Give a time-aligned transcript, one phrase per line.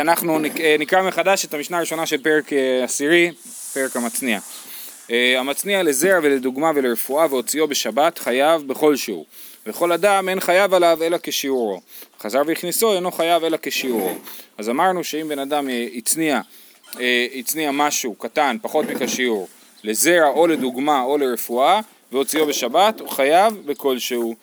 [0.00, 3.32] אנחנו נק- נקרא מחדש את המשנה הראשונה של פרק אה, עשירי,
[3.74, 4.38] פרק המצניע.
[5.10, 9.24] אה, המצניע לזרע ולדוגמה ולרפואה והוציאו בשבת חייב בכל שהוא.
[9.66, 11.80] וכל אדם אין חייב עליו אלא כשיעורו.
[12.20, 14.12] חזר והכניסו אינו חייב אלא כשיעורו.
[14.58, 16.40] אז אמרנו שאם בן אדם אה, הצניע,
[17.00, 19.48] אה, הצניע משהו קטן, פחות מכשיעור,
[19.84, 21.80] לזרע או לדוגמה או לרפואה,
[22.12, 24.34] והוציאו בשבת, הוא חייב בכל שהוא.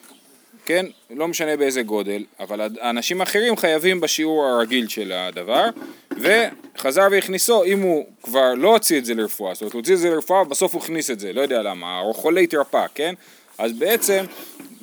[0.66, 0.86] כן?
[1.10, 5.64] לא משנה באיזה גודל, אבל האנשים האחרים חייבים בשיעור הרגיל של הדבר,
[6.10, 9.98] וחזר והכניסו, אם הוא כבר לא הוציא את זה לרפואה, זאת אומרת הוא הוציא את
[9.98, 13.14] זה לרפואה ובסוף הוא הכניס את זה, לא יודע למה, או חולה התרפא, כן?
[13.58, 14.24] אז בעצם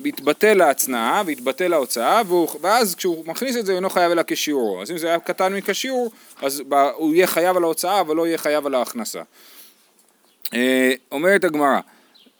[0.06, 4.82] התבטל ההצנעה והתבטל ההוצאה, והוא, ואז כשהוא מכניס את זה הוא אינו חייב אלא כשיעורו,
[4.82, 6.10] אז אם זה היה קטן מכשיעור,
[6.42, 6.62] אז
[6.94, 9.22] הוא יהיה חייב על ההוצאה אבל לא יהיה חייב על ההכנסה.
[10.54, 11.80] אה, אומרת הגמרא,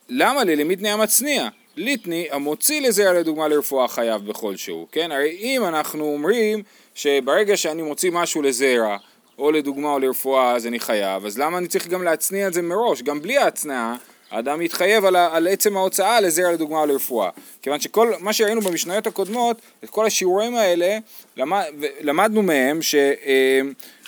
[0.08, 1.48] למה ללמיתני המצניע?
[1.76, 5.12] ליטני המוציא לזרע לדוגמה לרפואה חייב בכל שהוא, כן?
[5.12, 6.62] הרי אם אנחנו אומרים
[6.94, 8.96] שברגע שאני מוציא משהו לזרע
[9.38, 12.62] או לדוגמה או לרפואה אז אני חייב, אז למה אני צריך גם להצניע את זה
[12.62, 13.02] מראש?
[13.02, 13.96] גם בלי ההצנעה
[14.30, 17.30] האדם יתחייב על, על עצם ההוצאה לזרע לדוגמה או לרפואה.
[17.62, 20.98] כיוון שכל מה שראינו במשניות הקודמות, את כל השיעורים האלה,
[21.36, 21.64] למד,
[22.00, 22.94] למדנו מהם ש...
[22.94, 23.60] אה,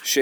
[0.02, 0.18] ש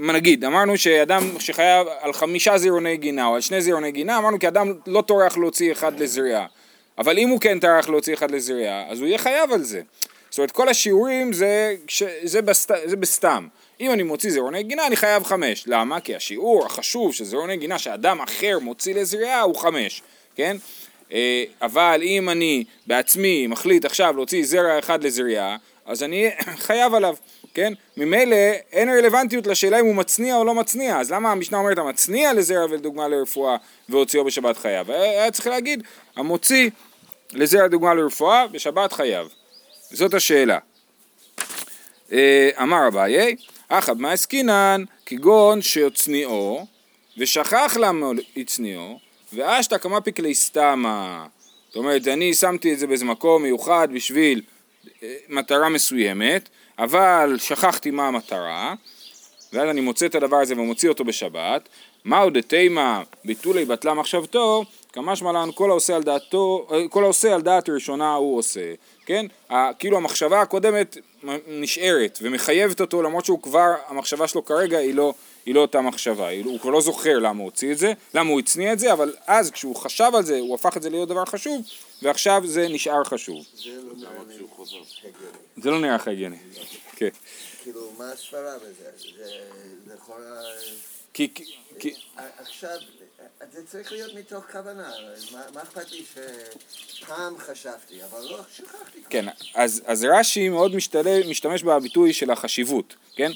[0.00, 4.48] נגיד, אמרנו שאדם שחייב על חמישה זירוני גינה או על שני זירוני גינה, אמרנו כי
[4.48, 6.46] אדם לא טורח להוציא אחד לזריעה.
[7.00, 9.82] אבל אם הוא כן טרח להוציא אחד לזריעה, אז הוא יהיה חייב על זה.
[10.30, 11.74] זאת אומרת, כל השיעורים זה,
[12.22, 13.46] זה, בסת, זה בסתם.
[13.80, 15.64] אם אני מוציא זירוני גינה, אני חייב חמש.
[15.66, 16.00] למה?
[16.00, 20.02] כי השיעור החשוב של זירוני גינה שאדם אחר מוציא לזריעה הוא חמש,
[20.36, 20.56] כן?
[21.12, 26.30] אה, אבל אם אני בעצמי מחליט עכשיו להוציא זרע אחד לזריעה, אז אני
[26.66, 27.14] חייב עליו,
[27.54, 27.72] כן?
[27.96, 28.36] ממילא
[28.72, 32.64] אין רלוונטיות לשאלה אם הוא מצניע או לא מצניע, אז למה המשנה אומרת המצניע לזרע
[32.70, 33.56] ולדוגמה לרפואה
[33.88, 34.64] והוציאו בשבת?
[34.64, 35.82] היה היה צריך להגיד
[36.16, 36.70] המוציא
[37.32, 39.28] לזרע דוגמה לרפואה בשבת חייב.
[39.90, 40.58] זאת השאלה.
[42.12, 43.36] אה, אמר אביי,
[43.68, 46.66] אחא במאי עסקינן כגון שיוצניעו
[47.18, 48.98] ושכח למה הצניעו
[49.32, 51.26] ואשתא כמה פיקלי סתמה.
[51.68, 54.42] זאת אומרת, אני שמתי את זה באיזה מקום מיוחד בשביל
[55.02, 56.48] אה, מטרה מסוימת,
[56.78, 58.74] אבל שכחתי מה המטרה,
[59.52, 61.68] ואז אני מוצא את הדבר הזה ומוציא אותו בשבת,
[62.04, 67.42] מהו דתימה ביטולי בטלה מחשבתו, כמשמע לנו כל העושה על דעתו, אה, כל העושה על
[67.42, 68.74] דעת ראשונה הוא עושה,
[69.06, 69.26] כן?
[69.50, 70.96] ה- כאילו המחשבה הקודמת
[71.48, 75.14] נשארת ומחייבת אותו למרות שהוא כבר, המחשבה שלו כרגע היא לא,
[75.46, 78.40] היא לא אותה מחשבה, הוא כבר לא זוכר למה הוא הוציא את זה, למה הוא
[78.40, 81.24] הצניע את זה, אבל אז כשהוא חשב על זה הוא הפך את זה להיות דבר
[81.24, 81.62] חשוב
[82.02, 83.44] ועכשיו זה נשאר חשוב.
[85.56, 86.36] זה לא נראה לא לך הגיוני.
[86.96, 87.08] כן.
[87.62, 88.90] כאילו, מה הסברה בזה?
[89.16, 89.24] זה
[89.86, 90.22] זה יכול...
[91.14, 91.28] כי,
[91.78, 91.94] כי,
[92.38, 92.76] עכשיו,
[93.52, 94.90] זה צריך להיות מתוך כוונה.
[95.32, 96.04] מה מה אכפת לי
[96.88, 98.98] שפעם חשבתי, אבל לא שכחתי.
[99.10, 103.30] כן, אז, אז רש"י מאוד משתלה, משתמש בביטוי של החשיבות, כן?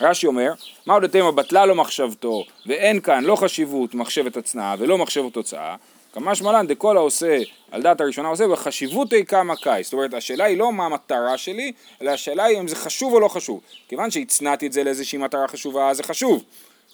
[0.00, 0.52] רש"י אומר,
[0.86, 5.76] מהו דתימה בטלה לו מחשבתו, ואין כאן לא חשיבות מחשבת הצנעה ולא מחשבת תוצאה,
[6.12, 7.38] כמשמע לן דכל העושה
[7.70, 9.84] על דעת הראשונה עושה בחשיבותי כמה קאי.
[9.84, 13.20] זאת אומרת, השאלה היא לא מה המטרה שלי, אלא השאלה היא אם זה חשוב או
[13.20, 13.60] לא חשוב.
[13.88, 16.44] כיוון שהצנעתי את זה לאיזושהי מטרה חשובה, זה חשוב.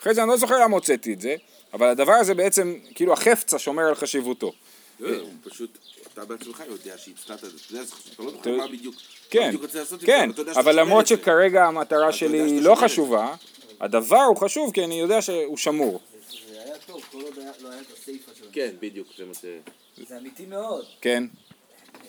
[0.00, 1.36] אחרי זה אני לא זוכר למה הוצאתי את זה,
[1.72, 4.52] אבל הדבר הזה בעצם, כאילו החפצה שומר על חשיבותו.
[5.00, 5.78] לא, הוא פשוט,
[6.12, 7.82] אתה בעצמך יודע שהצטעת את זה,
[8.14, 8.94] אתה לא זוכר מה בדיוק,
[9.30, 9.54] כן,
[10.06, 11.06] כן, אבל למרות.
[11.06, 12.74] שכרגע המטרה שלי היא לא.
[12.74, 13.34] חשובה,
[13.80, 16.00] הדבר הוא חשוב כי אני יודע שהוא שמור.
[16.50, 18.46] זה היה טוב, כל עוד לא היה את הסיפה שלו.
[18.52, 19.44] כן, בדיוק, זה מה ש...
[20.08, 20.84] זה אמיתי מאוד.
[21.00, 21.24] כן,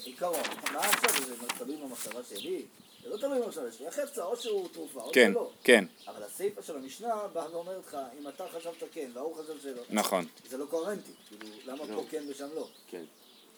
[0.03, 0.39] עיקרון,
[0.73, 2.61] מה עכשיו, זה תלוי במחשבה שלי?
[3.07, 3.87] זה לא תלוי במחשבה שלי.
[3.87, 5.49] החפצה, או שהוא תרופה, או כן, שלא.
[5.63, 9.81] כן, אבל הסיפה של המשנה באה ואומרת לך, אם אתה חשבת כן וההוא חשב שלא,
[9.89, 10.25] נכון.
[10.49, 11.11] זה לא קוהרנטי.
[11.29, 12.67] כאילו, למה פה כן ושם לא?
[12.91, 13.03] כן.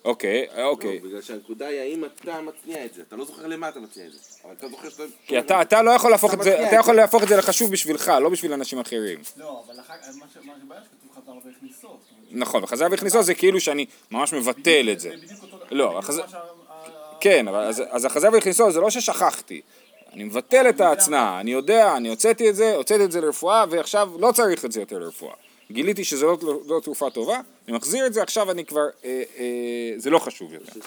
[0.05, 0.99] אוקיי, לא, אוקיי.
[0.99, 4.11] בגלל שהנקודה היא האם אתה מצניע את זה, אתה לא זוכר למה אתה מצניע את
[4.13, 5.03] זה, אבל אתה זוכר שאתה...
[5.27, 7.71] כי אתה, אתה לא יכול להפוך את זה, אתה את יכול להפוך את זה לחשוב
[7.71, 9.21] בשבילך, לא בשביל אנשים אחרים.
[9.37, 11.97] לא, אבל אחר כך, מה ש- מה שבעיה שכתוב חזר והכניסו.
[12.31, 15.09] נכון, וחזר והכניסו זה כאילו שאני ממש מבטל את זה.
[15.09, 15.57] זה בדיוק אותו...
[15.71, 16.37] לא, בדיוק החזר- מה שה-
[16.69, 19.61] ה- כן, אבל אז, אז החזר והכניסו זה לא ששכחתי.
[20.13, 24.09] אני מבטל את ההצנעה, אני יודע, אני הוצאתי את זה, הוצאתי את זה לרפואה, ועכשיו
[24.19, 25.33] לא צריך את זה יותר לרפואה.
[25.71, 26.37] גיליתי שזה לא,
[26.67, 30.53] לא, תרופה טובה, אני מחזיר את זה, עכשיו אני כבר, אה, אה, זה לא חשוב
[30.53, 30.79] יותר.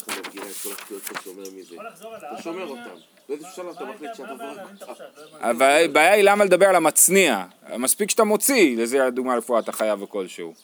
[5.41, 5.51] לא.
[5.51, 7.45] אבל הבעיה היא למה לדבר על המצניע.
[7.79, 10.55] מספיק שאתה מוציא, לזה לדוגמה רפואה אתה חייב וכלשהו.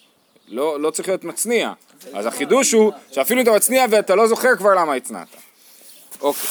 [0.48, 1.72] לא, לא צריך להיות מצניע.
[2.12, 5.28] אז החידוש הוא שאפילו אתה מצניע ואתה לא זוכר כבר למה הצנעת.
[6.20, 6.48] אוקיי.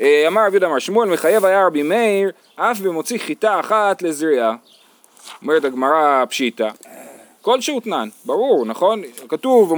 [0.00, 4.54] אה, אמר רבי יהודה אמר שמואל מחייב היה רבי מאיר אף במוציא חיטה אחת לזריעה.
[5.42, 6.68] אומרת הגמרא פשיטא.
[7.42, 9.02] כלשהו תנן, ברור, נכון?
[9.28, 9.74] כתוב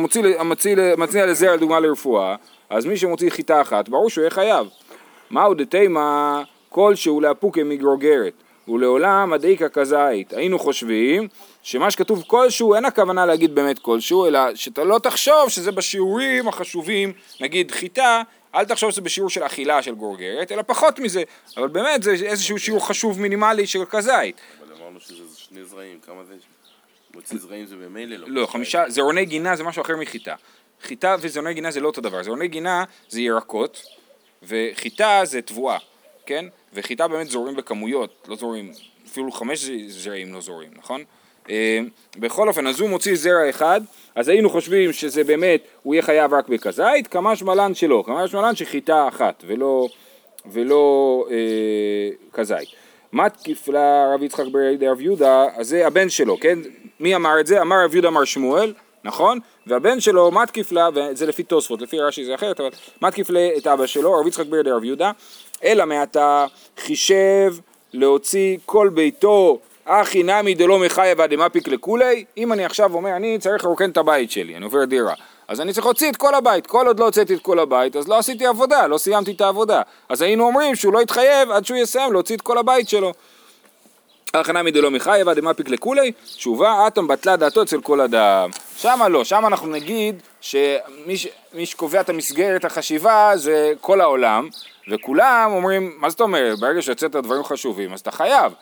[0.96, 2.36] מצניע לזרע לדוגמה לרפואה,
[2.70, 4.66] אז מי שמוציא חיטה אחת, ברור שהוא יהיה חייב.
[5.30, 8.32] מהו דתימה כלשהו לאפוקי מגרוגרת.
[8.68, 10.32] ולעולם הדאיקה כזית.
[10.32, 11.28] היינו חושבים
[11.62, 17.12] שמה שכתוב כלשהו אין הכוונה להגיד באמת כלשהו, אלא שאתה לא תחשוב שזה בשיעורים החשובים,
[17.40, 18.22] נגיד חיטה,
[18.54, 21.22] אל תחשוב שזה בשיעור של אכילה של גורגרת, אלא פחות מזה,
[21.56, 24.40] אבל באמת זה איזשהו שיעור חשוב מינימלי של כזית.
[24.60, 26.34] אבל אמרנו שזה שני זרעים, כמה זה?
[27.14, 28.26] מוציא זרעים זה ממילא לא.
[28.28, 30.34] לא, חמישה, זרעוני גינה זה משהו אחר מחיטה.
[30.82, 33.82] חיטה וזרעוני גינה זה לא אותו דבר, זרעוני גינה זה ירקות,
[34.42, 35.78] וחיטה זה תבואה,
[36.26, 36.44] כן?
[36.72, 38.72] וחיטה באמת זורעים בכמויות, לא זורעים,
[39.06, 41.04] אפילו חמש זרעים לא זורעים, נכון?
[41.50, 41.80] אה,
[42.16, 43.80] בכל אופן, אז הוא מוציא זרע אחד,
[44.14, 48.54] אז היינו חושבים שזה באמת, הוא יהיה חייב רק בכזית, כמש מלן שלא, כמש מלן
[48.54, 49.88] שחיטה אחת, ולא,
[50.52, 51.36] ולא אה,
[52.32, 52.68] כזית.
[53.12, 56.58] מתקיף לרב יצחק בידי רב יהודה, אז זה הבן שלו, כן?
[57.00, 57.62] מי אמר את זה?
[57.62, 58.74] אמר רב יהודה אמר שמואל,
[59.04, 59.38] נכון?
[59.66, 62.70] והבן שלו מתקיף לה, וזה לפי תוספות, לפי רש"י זה אחרת, אבל
[63.02, 65.12] מתקיף לה את אבא שלו, רב יצחק בידי רב יהודה,
[65.64, 66.46] אלא מעתה
[66.78, 67.54] חישב
[67.92, 73.38] להוציא כל ביתו אחי נמי דלא מחייב עד דמפיק לכולי, אם אני עכשיו אומר אני
[73.38, 75.14] צריך לרוקן את הבית שלי, אני עובר דירה,
[75.48, 78.08] אז אני צריך להוציא את כל הבית, כל עוד לא הוצאתי את כל הבית, אז
[78.08, 81.78] לא עשיתי עבודה, לא סיימתי את העבודה, אז היינו אומרים שהוא לא יתחייב עד שהוא
[81.78, 83.12] יסיים להוציא את כל הבית שלו.
[84.32, 88.50] אחי נמי דלא מחייב עד דמפיק לכולי, תשובה אטום בטלה דעתו אצל כל אדם.
[88.76, 91.28] שמה לא, שמה אנחנו נגיד שמי ש-
[91.64, 94.48] שקובע את המסגרת החשיבה זה כל העולם,
[94.90, 98.52] וכולם אומרים, מה זאת אומרת, ברגע שהוצאת דברים חשובים אז אתה חייב.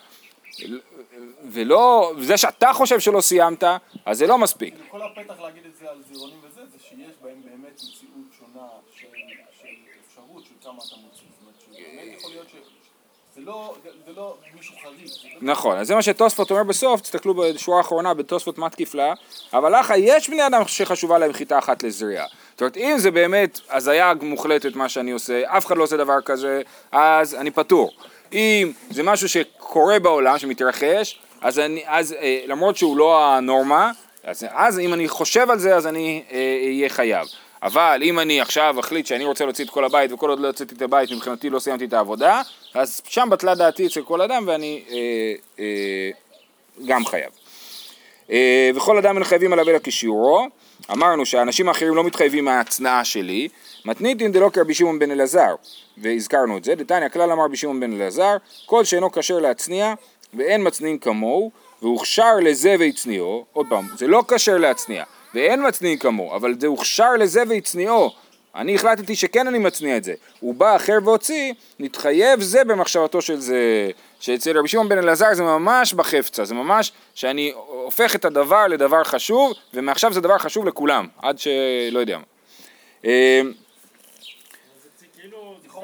[1.53, 3.65] ולא, זה שאתה חושב שלא סיימת,
[4.05, 4.75] אז זה לא מספיק.
[4.91, 8.67] כל הפתח להגיד את זה על זירונים וזה, זה שיש בהם באמת מציאות שונה
[8.97, 9.07] של,
[9.61, 9.67] של
[10.09, 11.27] אפשרות של כמה אתה מוציא.
[11.31, 12.55] זאת אומרת, שבאמת יכול להיות ש...
[13.35, 13.75] זה לא,
[14.07, 15.09] זה לא מישהו חריג.
[15.25, 19.15] לא- נכון, אז זה מה שתוספות אומר בסוף, תסתכלו בשורה האחרונה בתוספות מתקיף לה,
[19.53, 22.27] אבל לך יש בני אדם שחשובה להם חיטה אחת לזריעה.
[22.53, 26.21] זאת אומרת, אם זה באמת הזיה מוחלטת מה שאני עושה, אף אחד לא עושה דבר
[26.21, 26.63] כזה,
[26.93, 27.91] אז אני פטור.
[28.33, 33.91] אם זה משהו שקורה בעולם, שמתרחש, אז, אני, אז אה, למרות שהוא לא הנורמה,
[34.25, 37.27] אז, אז אם אני חושב על זה, אז אני אה, אהיה חייב.
[37.63, 40.75] אבל אם אני עכשיו אחליט שאני רוצה להוציא את כל הבית וכל עוד לא הוצאתי
[40.75, 42.43] את הבית מבחינתי לא סיימתי את העבודה
[42.75, 44.97] אז שם בטלה דעתי אצל כל אדם ואני אה,
[45.59, 46.11] אה,
[46.87, 47.31] גם חייב.
[48.31, 50.49] אה, וכל אדם אין חייבים עליו אלא כשיעורו
[50.93, 53.49] אמרנו שהאנשים האחרים לא מתחייבים מההצנעה שלי
[53.85, 55.55] מתניתין דלא כרבי שמעון בן אלעזר
[55.99, 56.75] והזכרנו את זה.
[56.75, 58.37] דתניא כלל אמר רבי שמעון בן אלעזר
[58.67, 59.95] כל שאינו כשר להצניע
[60.35, 61.51] ואין מצנין כמוהו
[61.83, 65.05] והוכשר לזה והצניעו עוד פעם זה לא כשר להצניע
[65.35, 68.11] ואין מצניע כמוהו אבל זה הוכשר לזה והצניעו.
[68.55, 70.15] אני החלטתי שכן אני מצניע את זה.
[70.41, 73.91] הוא בא אחר והוציא נתחייב זה במחשבתו של זה
[74.21, 79.05] שאצל רבי שמעון בן אלעזר זה ממש בחפצה זה ממש שאני הופך את הדבר לדבר
[79.05, 82.25] חשוב ומעכשיו זה דבר חשוב לכולם עד שלא יודע מה.
[83.03, 83.43] זה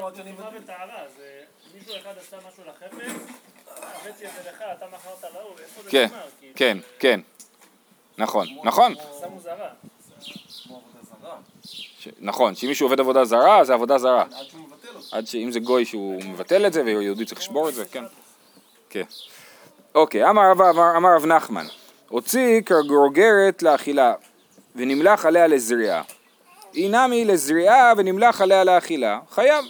[0.05, 1.41] אני תזוזה וטהרה, זה
[1.73, 3.11] מישהו אחד עשה משהו לחפץ,
[3.77, 6.21] הבאתי את זה לך, אתה מכרת להוא, איפה זה כן, נגמר?
[6.39, 7.19] כאילו, כן, כן
[8.17, 8.93] נכון, נכון,
[12.19, 14.21] נכון, שאם מישהו עובד עבודה זרה, זה עבודה זרה.
[14.21, 15.15] עד שהוא מבטל אותו.
[15.15, 18.03] עד שאם זה גוי שהוא מבטל את זה ויהודי צריך לשבור את זה, כן.
[18.89, 19.03] כן.
[19.95, 21.65] אוקיי, אמר רב- אמר אמר רב נחמן,
[22.09, 24.13] הוציא כגורגרת לאכילה
[24.75, 26.01] ונמלח עליה לזריעה.
[26.73, 29.65] היא נמי לזריעה ונמלח עליה לאכילה, חייב.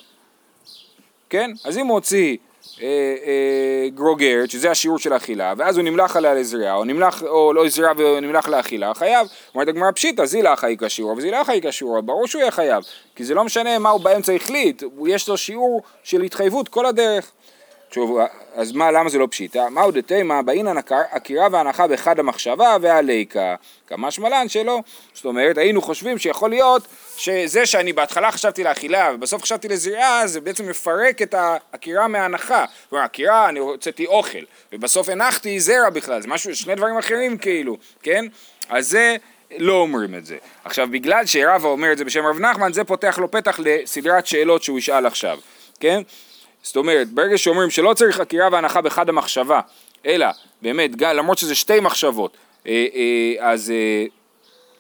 [1.30, 1.52] כן?
[1.66, 2.38] אז אם הוא הוציא
[2.82, 2.88] אה,
[3.26, 6.84] אה, גרוגרת, שזה השיעור של האכילה, ואז הוא נמלח עליה לזריעה, או
[7.22, 9.28] או לא זריעה ונמלח לאכילה, חייב.
[9.54, 12.84] אומרת הגמרא פשיטא, זילה חי כשיעור, וזילה חי כשיעור, ברור שהוא יהיה חייב,
[13.16, 17.32] כי זה לא משנה מה הוא באמצע החליט, יש לו שיעור של התחייבות כל הדרך.
[17.92, 18.20] שוב,
[18.56, 19.70] אז מה, למה זה לא פשיטא?
[19.70, 20.78] מהו דתימה, באינן
[21.12, 23.56] עקירה והנחה באחד המחשבה והליקה,
[23.88, 24.80] כמה שמלן שלא.
[25.14, 30.42] זאת אומרת, היינו חושבים שיכול להיות שזה שאני בהתחלה חשבתי לאכילה ובסוף חשבתי לזריעה, זה
[30.42, 32.66] בעצם מפרק את העקירה מההנחה.
[32.90, 37.78] כלומר, עקירה, אני הוצאתי אוכל, ובסוף הנחתי זרע בכלל, זה משהו, שני דברים אחרים כאילו,
[38.04, 38.26] כן?
[38.70, 39.16] אז זה...
[39.58, 40.38] לא אומרים את זה.
[40.64, 44.64] עכשיו, בגלל שרבא אומר את זה בשם רב נחמן, זה פותח לו פתח לסדרת שאלות
[44.64, 45.40] שהוא ישאל עכשיו,
[45.80, 46.02] כן?
[46.68, 49.60] זאת אומרת, ברגע שאומרים שלא צריך חקירה והנחה בחד המחשבה,
[50.06, 50.28] אלא
[50.62, 54.06] באמת, גם, למרות שזה שתי מחשבות, אה, אה, אז אה,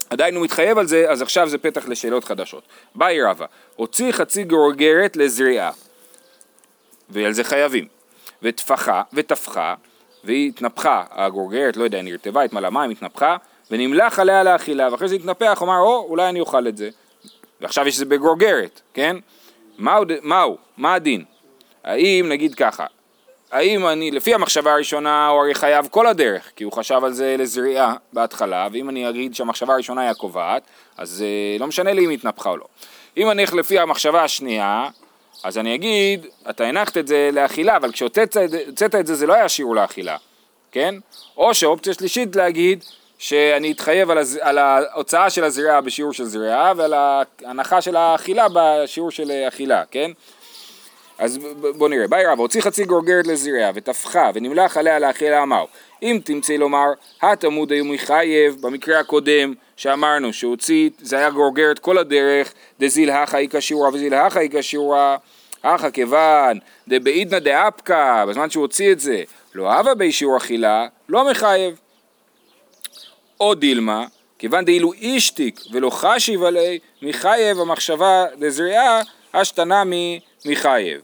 [0.09, 2.63] עדיין הוא מתחייב על זה, אז עכשיו זה פתח לשאלות חדשות.
[2.95, 5.71] באי רבא, הוציא חצי גורגרת לזריעה,
[7.09, 7.87] ועל זה חייבים,
[8.41, 9.75] וטפחה, וטפחה,
[10.23, 13.37] והיא התנפחה, הגורגרת, לא יודע, נרטבה, התמלאה מים, התנפחה,
[13.71, 16.89] ונמלח עליה לאכילה, ואחרי זה התנפח, אמר, או, אולי אני אוכל את זה.
[17.61, 19.17] ועכשיו יש את זה בגורגרת, כן?
[19.77, 21.23] מהו, מהו, מה הדין?
[21.87, 22.85] האם נגיד ככה,
[23.51, 27.35] האם אני, לפי המחשבה הראשונה הוא הרי חייב כל הדרך, כי הוא חשב על זה
[27.39, 30.63] לזריעה בהתחלה, ואם אני אגיד שהמחשבה הראשונה היא הקובעת,
[30.97, 32.65] אז אה, לא משנה לי אם היא התנפחה או לא.
[33.17, 34.87] אם אני אלך לפי המחשבה השנייה,
[35.43, 39.33] אז אני אגיד, אתה הנחת את זה לאכילה, אבל כשהוצאת את זה- זה, זה לא
[39.33, 40.17] היה שיעור לאכילה,
[40.71, 40.95] כן?
[41.37, 42.83] או שאופציה שלישית להגיד
[43.19, 44.39] שאני אתחייב על, הז...
[44.41, 50.11] על ההוצאה של הזריעה בשיעור של זריעה ועל ההנחה של האכילה בשיעור של אכילה, כן?
[51.19, 51.39] אז
[51.77, 55.67] בוא נראה, באי רבא, הוציא חצי גורגרת לזריעה וטפחה ונמלח עליה לאכילה אמרו
[56.03, 56.85] אם תמצא לומר,
[57.21, 63.59] התמוד היו מחייב במקרה הקודם שאמרנו שהוציא, זה היה גורגרת כל הדרך, דזיל הכה איכא
[63.59, 65.17] שיעורה וזיל הכה איכא שיעורה,
[65.63, 69.23] הכה כיוון דבעידנא דאפקא, בזמן שהוא הוציא את זה,
[69.55, 71.79] לא הווה בי שיעור אכילה, לא מחייב.
[73.39, 74.05] או דילמה,
[74.39, 79.01] כיוון דאילו אישתיק ולא חשיב עלי, מחייב המחשבה לזריעה,
[79.33, 79.83] השתנה
[80.45, 81.01] מחייב,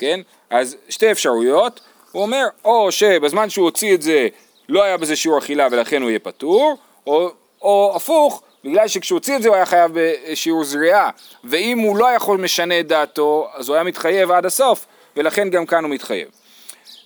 [0.00, 0.20] כן?
[0.50, 1.80] אז שתי אפשרויות,
[2.12, 4.28] הוא אומר, או שבזמן שהוא הוציא את זה
[4.68, 6.76] לא היה בזה שיעור אכילה ולכן הוא יהיה פטור,
[7.06, 7.30] או,
[7.62, 11.10] או הפוך, בגלל שכשהוא הוציא את זה הוא היה חייב בשיעור זריעה,
[11.44, 15.66] ואם הוא לא יכול משנה את דעתו, אז הוא היה מתחייב עד הסוף, ולכן גם
[15.66, 16.28] כאן הוא מתחייב.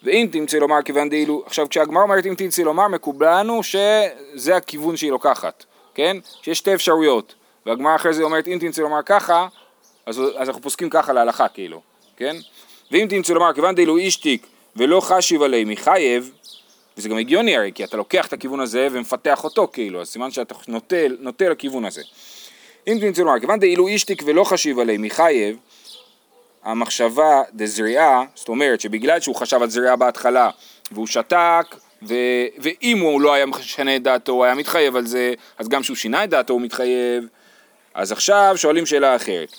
[0.02, 4.96] ואם תמצא לומר כיוון דאילו, עכשיו כשהגמרא אומרת אם תמצא לומר מקובל לנו שזה הכיוון
[4.96, 6.16] שהיא לוקחת, כן?
[6.42, 7.34] שיש שתי אפשרויות,
[7.66, 9.46] והגמרא אחרי זה אומרת אם תמצא לומר ככה,
[10.06, 11.80] אז, אז אנחנו פוסקים ככה להלכה כאילו,
[12.16, 12.36] כן?
[12.90, 16.30] ואם תמצא לומר כיוון דאילו אישתיק ולא חשיב עלי מחייב,
[16.96, 20.30] וזה גם הגיוני הרי, כי אתה לוקח את הכיוון הזה ומפתח אותו כאילו, אז סימן
[20.30, 22.02] שאתה נוטה, נוטה לכיוון הזה.
[22.86, 25.56] אם תמצא לומר, כיוון דאילו אישתיק ולא חשיב עלי מחייב,
[26.64, 30.50] המחשבה דזריעה, זאת אומרת שבגלל שהוא חשב על זריעה בהתחלה
[30.92, 31.76] והוא שתק,
[32.08, 32.14] ו...
[32.58, 35.96] ואם הוא לא היה משנה את דעתו, הוא היה מתחייב על זה, אז גם כשהוא
[35.96, 37.24] שינה את דעתו הוא מתחייב.
[37.94, 39.52] אז עכשיו שואלים שאלה אחרת.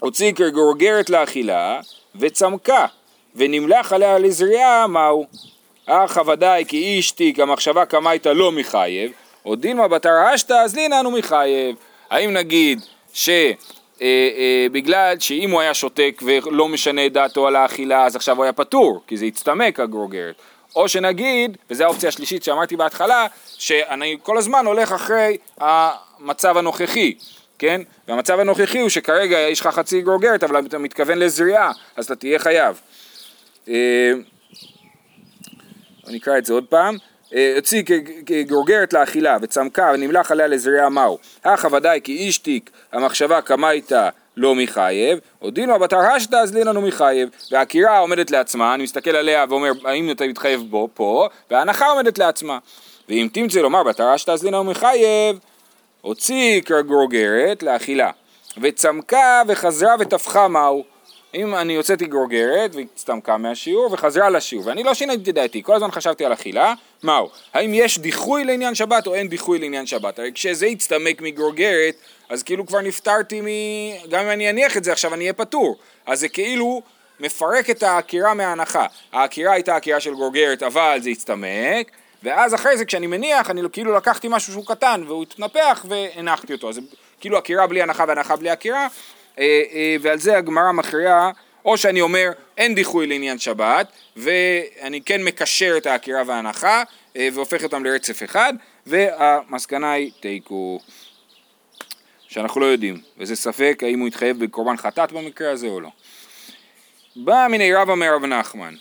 [0.00, 1.80] הוציא כגורגרת לאכילה
[2.16, 2.86] וצמקה
[3.36, 5.26] ונמלח עליה לזריעה, מהו?
[5.86, 9.12] אך ודאי כי איש תיק המחשבה קמייתא לא מחייב,
[9.46, 11.76] או דילמה בתר אשתא אז לינן הוא מחייב.
[12.10, 12.80] האם נגיד
[13.12, 13.28] ש...
[14.02, 14.06] אה,
[14.36, 18.44] אה, בגלל שאם הוא היה שותק ולא משנה את דעתו על האכילה אז עכשיו הוא
[18.44, 20.34] היה פטור כי זה הצטמק הגרוגרת
[20.76, 23.26] או שנגיד, וזו האופציה השלישית שאמרתי בהתחלה,
[23.58, 27.14] שאני כל הזמן הולך אחרי המצב הנוכחי,
[27.58, 27.80] כן?
[28.08, 32.38] והמצב הנוכחי הוא שכרגע יש לך חצי גרוגרת אבל אתה מתכוון לזריעה אז אתה תהיה
[32.38, 32.80] חייב.
[33.68, 34.12] אה,
[36.06, 36.96] אני אקרא את זה עוד פעם.
[37.34, 37.82] אה, הוציא
[38.26, 41.18] כגורגרת לאכילה וצמקה ונמלח עליה לזריעה מהו.
[41.44, 47.28] הכה ודאי כי אישתיק המחשבה קמייתא לא מחייב, או דינו בתר השתא אז ליננו מחייב,
[47.50, 52.58] והעקירה עומדת לעצמה, אני מסתכל עליה ואומר האם אתה מתחייב בו פה, וההנחה עומדת לעצמה.
[53.08, 55.38] ואם תמצא לומר בתר השתא אז ליננו מחייב,
[56.04, 58.10] הוציא כגורגרת לאכילה,
[58.62, 60.84] וצמקה וחזרה וטפחה מהו.
[61.34, 65.90] אם אני הוצאתי גרוגרת והצטמקה מהשיעור וחזרה לשיעור ואני לא שיניתי את דעתי, כל הזמן
[65.90, 67.28] חשבתי על אכילה, מהו?
[67.54, 70.18] האם יש דיחוי לעניין שבת או אין דיחוי לעניין שבת?
[70.18, 71.94] הרי כשזה יצטמק מגרוגרת
[72.28, 73.46] אז כאילו כבר נפטרתי מ...
[74.10, 76.82] גם אם אני אניח את זה עכשיו אני אהיה פטור אז זה כאילו
[77.20, 81.90] מפרק את העקירה מההנחה העקירה הייתה עקירה של גרוגרת אבל זה הצטמק
[82.24, 86.68] ואז אחרי זה כשאני מניח אני כאילו לקחתי משהו שהוא קטן והוא התנפח והנחתי אותו.
[86.68, 86.80] אז
[87.20, 88.86] כאילו עקירה בלי הנחה והנחה בלי עקירה
[89.38, 91.30] אה, אה, ועל זה הגמרא מכריעה,
[91.64, 96.82] או שאני אומר אין דיחוי לעניין שבת, ואני כן מקשר את העקירה וההנחה,
[97.16, 98.52] אה, והופך אותם לרצף אחד,
[98.86, 100.80] והמסקנה היא תיקו,
[102.28, 105.88] שאנחנו לא יודעים, וזה ספק האם הוא יתחייב בקורבן חטאת במקרה הזה או לא.
[107.16, 108.74] בא מיני רבא מרב נחמן,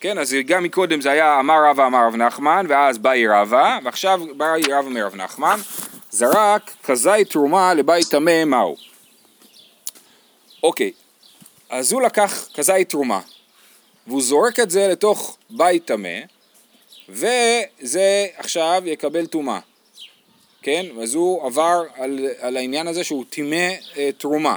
[0.00, 4.20] כן, אז גם מקודם זה היה אמר רבא אמר רב נחמן, ואז באי רבא, ועכשיו
[4.36, 5.60] באי רבא מרב נחמן,
[6.10, 8.76] זרק כזית תרומה לבית טמא מהו.
[10.62, 10.92] אוקיי,
[11.70, 13.20] אז הוא לקח כזית תרומה,
[14.06, 16.18] והוא זורק את זה לתוך בית טמא,
[17.08, 19.58] וזה עכשיו יקבל טומאה,
[20.62, 20.86] כן?
[21.02, 24.56] אז הוא עבר על, על העניין הזה שהוא טימא אה, תרומה.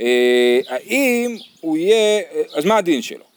[0.00, 3.31] אה, האם הוא יהיה, אה, אז מה הדין שלו?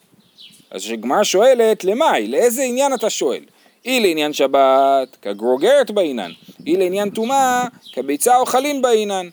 [0.75, 2.27] אז הגמרא שואלת, למאי?
[2.27, 3.43] לאיזה עניין אתה שואל?
[3.85, 6.31] אי לעניין שבת, כגרוגרת בעינן,
[6.67, 9.29] אי לעניין טומאה, כביצה או חלין בעינן.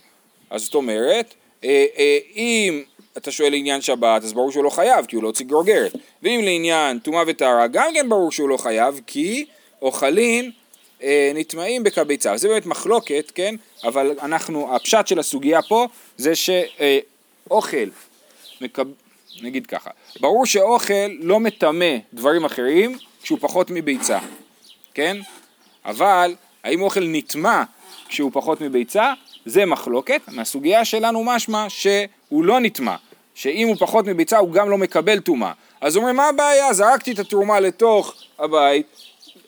[0.50, 1.34] אז זאת אומרת,
[1.64, 2.82] אה, אה, אם
[3.16, 5.92] אתה שואל לעניין שבת, אז ברור שהוא לא חייב, כי הוא לא הוציא גרוגרת.
[6.22, 9.44] ואם לעניין טומאה וטהרה, גם כן ברור שהוא לא חייב, כי
[9.82, 10.50] אוכלין
[11.02, 12.36] אה, נטמעים בקביצה.
[12.36, 13.54] זה באמת מחלוקת, כן?
[13.84, 17.88] אבל אנחנו, הפשט של הסוגיה פה, זה שאוכל,
[18.60, 18.84] מקב...
[19.42, 24.18] נגיד ככה, ברור שאוכל לא מטמא דברים אחרים כשהוא פחות מביצה,
[24.94, 25.16] כן?
[25.84, 26.34] אבל
[26.64, 27.62] האם אוכל נטמע
[28.08, 29.12] כשהוא פחות מביצה?
[29.46, 32.96] זה מחלוקת, מהסוגיה שלנו משמע שהוא לא נטמע,
[33.34, 35.52] שאם הוא פחות מביצה הוא גם לא מקבל טומאה.
[35.80, 36.72] אז אומרים מה הבעיה?
[36.72, 38.86] זרקתי את התרומה לתוך הבית,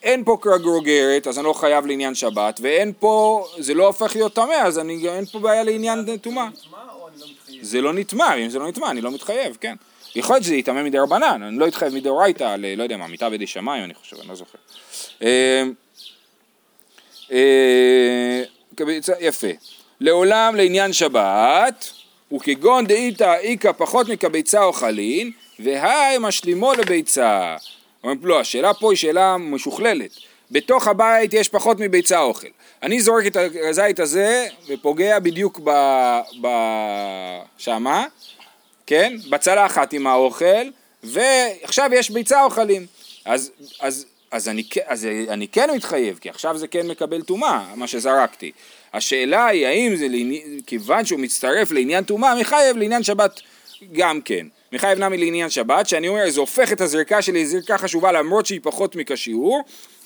[0.03, 4.35] אין פה גרוגרת, אז אני לא חייב לעניין שבת, ואין פה, זה לא הופך להיות
[4.35, 6.49] טמא, אז אני, אין פה בעיה לעניין טומאה.
[6.49, 7.54] נטמע או אני לא מתחייב?
[7.65, 9.75] זה לא נטמע, אם זה לא נטמע אני לא מתחייב, כן.
[10.15, 13.47] יכול להיות שזה יטמא מדרבנן, אני לא אתחייב מדאורייתא על, לא יודע מה, מיטה בידי
[13.47, 14.59] שמיים אני חושב, אני לא זוכר.
[15.23, 15.63] אה,
[17.33, 18.43] אה,
[19.21, 19.49] יפה.
[20.01, 21.93] לעולם לעניין שבת,
[22.33, 27.57] וכגון דאיתא איכא פחות מכביצה אוכלין, והי משלימו לביצה.
[28.23, 30.11] לא, השאלה פה היא שאלה משוכללת.
[30.51, 32.49] בתוך הבית יש פחות מביצה אוכל.
[32.83, 33.37] אני זורק את
[33.69, 35.71] הזית הזה ופוגע בדיוק ב...
[36.41, 36.49] ב...
[37.59, 38.07] שמה,
[38.87, 39.17] כן?
[39.31, 40.65] בצלחת עם האוכל,
[41.03, 42.87] ועכשיו יש ביצה אוכלים.
[43.25, 47.87] אז, אז, אז, אני, אז אני כן מתחייב, כי עכשיו זה כן מקבל טומאה, מה
[47.87, 48.53] שזרקתי.
[48.95, 53.41] השאלה היא האם זה, לעני- כיוון שהוא מצטרף לעניין טומאה, מחייב לעניין שבת
[53.93, 54.47] גם כן.
[54.73, 58.61] מחייב נמי לעניין שבת, שאני אומר, זה הופך את הזריקה שלי לזריקה חשובה למרות שהיא
[58.63, 59.63] פחות מכשיעור,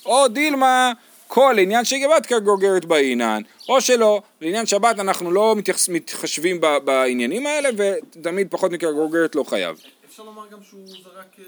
[0.09, 0.93] או דילמה,
[1.27, 7.47] כל עניין שבת כגוגרת בעינן, או שלא, לעניין שבת אנחנו לא מתייחס, מתחשבים ב, בעניינים
[7.47, 9.81] האלה, ותמיד פחות מכגוגרת לא חייב.
[10.09, 11.05] אפשר לומר גם שהוא זרק,
[11.39, 11.45] אה,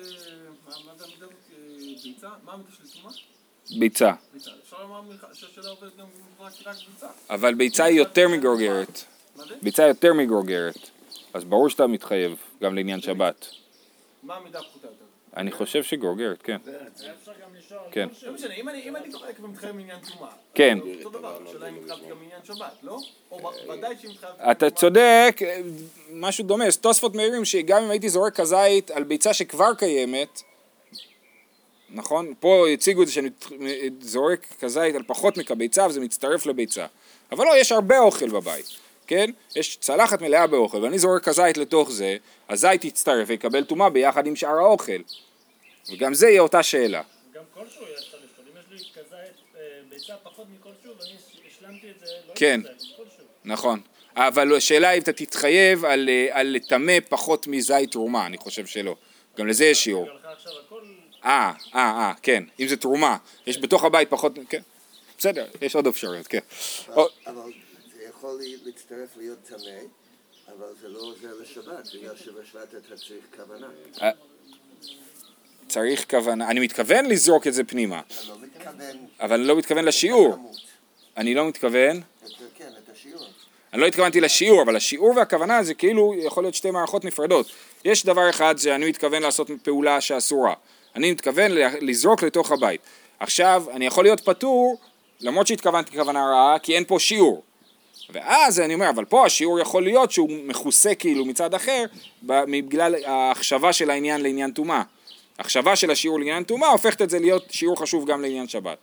[0.66, 1.32] מה זה המידה הזאת?
[1.52, 1.56] אה,
[2.04, 2.28] ביצה?
[2.44, 3.10] מה המידה של תשומה?
[3.78, 4.12] ביצה.
[4.34, 4.50] ביצה.
[4.64, 6.04] אפשר לומר מלכ- שהשאלה עובדת גם
[6.40, 7.06] רק רק ביצה.
[7.30, 8.28] אבל ביצה היא יותר
[9.48, 9.54] זה?
[9.62, 10.78] ביצה יותר מגרוגרת.
[11.34, 13.46] אז ברור שאתה מתחייב גם לעניין שבת.
[14.22, 15.04] מה המידה הפחותה יותר?
[15.36, 16.56] אני חושב שגרוגרת, כן.
[16.66, 16.78] היה
[17.20, 18.08] אפשר גם לשאול כן.
[18.26, 20.28] לא משנה, אם אני זורק ומתחייב מעניין תשומה.
[20.54, 20.78] כן.
[20.84, 22.98] זה אותו דבר, השאלה אם התחייבתי גם מעניין שבת, לא?
[23.30, 24.50] או ודאי שאם התחייבתי...
[24.50, 25.40] אתה צודק,
[26.12, 30.42] משהו דומה, תוספות מעירים שגם אם הייתי זורק כזית על ביצה שכבר קיימת,
[31.90, 32.34] נכון?
[32.40, 33.28] פה הציגו את זה שאני
[34.00, 36.86] זורק כזית על פחות מכביצה וזה מצטרף לביצה.
[37.32, 38.66] אבל לא, יש הרבה אוכל בבית,
[39.10, 39.30] כן?
[39.56, 42.16] יש צלחת מלאה באוכל ואני זורק כזית לתוך זה,
[42.48, 45.02] הזית יצטרף ויקבל טומאה ביחד עם שאר האוכל.
[45.92, 47.02] וגם זה יהיה אותה שאלה.
[47.34, 48.14] גם כלשהו יש.
[48.40, 51.16] אם יש לי כזה אה, ביצה פחות מכלשהו ואני
[51.48, 52.60] השלמתי את זה, לא כן.
[53.44, 53.80] נכון.
[54.16, 58.96] אבל השאלה אם אתה תתחייב על, אה, על לטמא פחות מזית תרומה, אני חושב שלא.
[59.38, 60.08] גם לזה יש שיעור.
[61.24, 64.60] אה, אה, אה, כן, אם זה תרומה, יש בתוך הבית פחות, כן,
[65.18, 66.38] בסדר, יש עוד אפשרויות, כן.
[67.26, 67.52] אבל
[68.20, 69.80] יכול להצטרף להיות טמא,
[70.48, 73.66] אבל זה לא עוזר לשבת, בגלל שבשבת אתה צריך כוונה.
[75.68, 79.84] צריך כוונה, אני מתכוון לזרוק את זה פנימה, אתה לא מתכוון אבל אני לא מתכוון
[79.84, 80.52] לשיעור.
[81.16, 82.00] אני לא מתכוון,
[82.54, 83.26] כן, את השיעור.
[83.72, 87.46] אני לא התכוונתי לשיעור, אבל השיעור והכוונה זה כאילו יכול להיות שתי מערכות נפרדות.
[87.84, 90.54] יש דבר אחד שאני מתכוון לעשות פעולה שאסורה,
[90.96, 92.80] אני מתכוון לזרוק לתוך הבית.
[93.20, 94.78] עכשיו, אני יכול להיות פטור,
[95.20, 97.42] למרות שהתכוונתי כוונה רעה, כי אין פה שיעור.
[98.12, 101.84] ואז אני אומר, אבל פה השיעור יכול להיות שהוא מכוסה כאילו מצד אחר,
[102.22, 104.82] בגלל ההחשבה של העניין לעניין טומאה.
[105.38, 108.78] החשבה של השיעור לעניין טומאה הופכת את זה להיות שיעור חשוב גם לעניין שבת.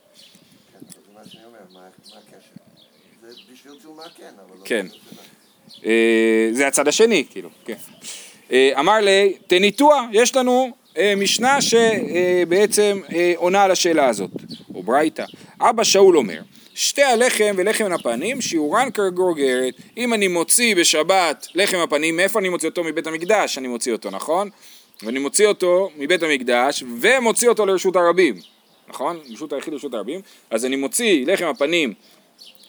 [0.72, 1.88] כן, זה מה שאני אומר, מה
[2.18, 3.34] הקשר?
[3.54, 3.74] בשביל
[4.18, 4.86] כן, לא כן.
[5.86, 7.76] אה, זה הצד השני, כאילו, כן.
[8.52, 13.02] אה, אמר לי, תניתוח, יש לנו אה, משנה שבעצם
[13.36, 14.32] עונה על השאלה הזאת,
[14.76, 15.26] או ברייתא.
[15.62, 16.42] אבא שאול אומר,
[16.78, 22.70] שתי הלחם ולחם הפנים שיעורן כגורגרת, אם אני מוציא בשבת לחם הפנים, מאיפה אני מוציא
[22.70, 22.84] אותו?
[22.84, 24.50] מבית המקדש אני מוציא אותו, נכון?
[25.04, 28.36] ואני מוציא אותו מבית המקדש ומוציא אותו לרשות הרבים,
[28.88, 29.20] נכון?
[29.34, 31.94] רשות היחיד לרשות הרבים, אז אני מוציא לחם הפנים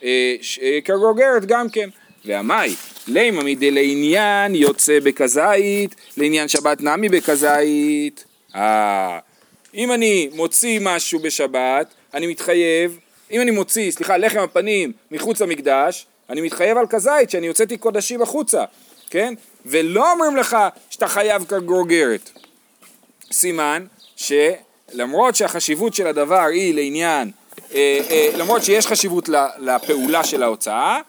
[0.04, 1.88] אה, אה, כגוגרת גם כן.
[2.24, 2.74] והמאי,
[3.06, 8.24] לימה מדלעניין יוצא בכזית, לעניין שבת נמי בכזית.
[8.54, 9.18] אה,
[9.74, 12.98] אם אני מוציא משהו בשבת, אני מתחייב,
[13.30, 18.22] אם אני מוציא, סליחה, לחם הפנים מחוץ למקדש, אני מתחייב על כזית שאני הוצאתי קודשים
[18.22, 18.64] החוצה,
[19.10, 19.34] כן?
[19.66, 20.56] ולא אומרים לך
[20.90, 22.30] שאתה חייב כגוגרת.
[23.32, 23.86] סימן
[24.16, 27.30] שלמרות שהחשיבות של הדבר היא לעניין,
[27.74, 31.00] אה, אה, למרות שיש חשיבות לפעולה של ההוצאה,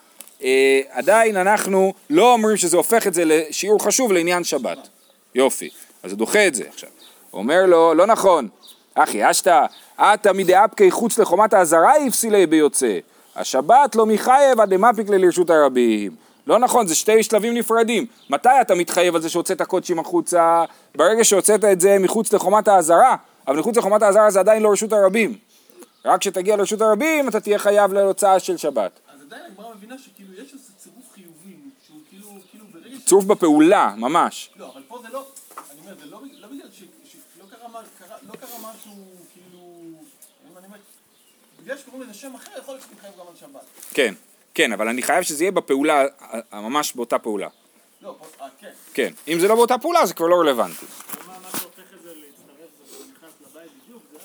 [0.44, 4.88] אה, עדיין אנחנו לא אומרים שזה הופך את זה לשיעור חשוב לעניין שבת.
[5.36, 5.70] יופי,
[6.04, 6.90] אז הוא דוחה את זה עכשיו.
[7.34, 8.48] אומר לו, לא נכון,
[8.96, 9.66] אחי אשתא,
[9.98, 12.98] עתה מדאפקי חוץ לחומת האזהרה יפסילי ביוצא.
[13.36, 16.16] השבת לא מחייב עד דמפיק לרשות הרבים.
[16.48, 18.06] לא נכון, זה שתי שלבים נפרדים.
[18.30, 20.64] מתי אתה מתחייב על זה שהוצאת קודשים החוצה?
[20.96, 23.16] ברגע שהוצאת את זה מחוץ לחומת האזהרה,
[23.48, 25.38] אבל מחוץ לחומת האזהרה זה עדיין לא רשות הרבים.
[26.06, 28.92] רק כשתגיע לרשות הרבים אתה תהיה חייב להוצאה של שבת.
[29.14, 33.06] אז עדיין הגמרא מבינה שכאילו יש איזה צירוף חיובים, שהוא כאילו, כאילו ברגע ש...
[33.06, 34.50] צוף בפעולה, ממש.
[34.60, 35.26] לא, אבל פה זה לא,
[35.72, 36.80] אני אומר, זה לא, לא בגלל ש...
[36.80, 38.92] שלא קרה, מה- קרה, לא קרה משהו,
[39.34, 39.60] כאילו,
[40.52, 40.78] אם אני אומר,
[41.64, 43.62] בגלל שקוראים לזה שם אחר, יכול להיות שאני חייב גם על שבת.
[43.94, 44.14] כן,
[44.54, 46.06] כן, אבל אני חייב שזה יהיה בפעולה,
[46.54, 47.48] אה, ממש באותה פעולה.
[48.02, 48.70] לא, אה, כן.
[48.94, 50.86] כן, אם זה לא באותה פעולה זה כבר לא רלוונטי.
[51.28, 54.18] מה מה שהופך את זה להצטרף זה שהוא נכנס לבית בדיוק, זה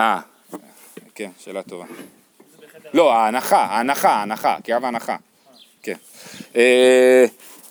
[0.00, 0.20] ה- אה,
[1.14, 1.84] כן, שאלה טובה.
[2.94, 5.16] לא, ההנחה, ההנחה, ההנחה, קרב ההנחה.
[5.82, 5.96] כן.
[6.56, 7.24] אה,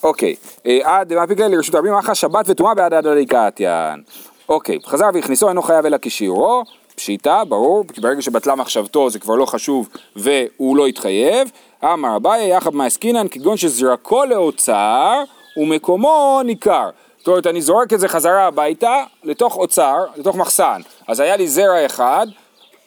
[0.04, 0.36] אוקיי,
[0.66, 4.04] אה, עד מה פיקלי לרשות הרבים, אחא שבת וטומאה בעד עד הדיקתיין.
[4.50, 6.64] אוקיי, חזר והכניסו אינו חייב אלא כשיעורו,
[6.96, 11.52] פשיטה, ברור, כי ברגע שבטלה מחשבתו זה כבר לא חשוב והוא לא התחייב.
[11.84, 15.24] אמר אביי יחד מעסקינן כגון שזרקו לאוצר
[15.58, 16.90] ומקומו ניכר.
[17.18, 20.82] זאת אומרת, אני זורק את זה חזרה הביתה לתוך אוצר, לתוך מחסן.
[21.08, 22.28] אז היה לי זרע אחד,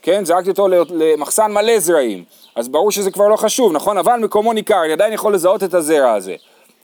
[0.03, 2.25] כן, זרקתי אותו למחסן מלא זרעים.
[2.55, 3.99] אז ברור שזה כבר לא חשוב, נכון?
[3.99, 6.35] אבל מקומו ניכר, אני עדיין יכול לזהות את הזרע הזה.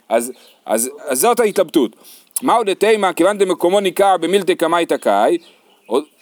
[0.09, 0.33] אז,
[0.67, 1.91] אז, אז זאת ההתלבטות.
[2.43, 5.39] מהו דתימה, כיוון דמקומו ניכר במילתא קמאי תקאי,